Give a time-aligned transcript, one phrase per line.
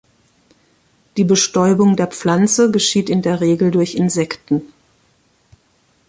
[1.15, 4.63] Die Bestäubung der Pflanze geschieht in der Regel durch Insekten.